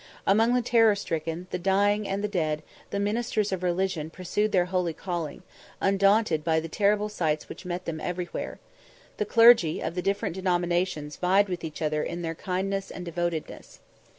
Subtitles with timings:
[0.25, 4.65] Among the terror stricken, the dying, and the dead, the ministers of religion pursued their
[4.65, 5.43] holy calling,
[5.79, 8.57] undaunted by the terrible sights which met them everywhere
[9.17, 13.79] the clergy of the different denominations vied with each other in their kindness and devotedness.